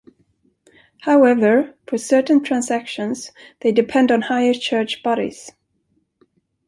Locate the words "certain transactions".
1.99-3.31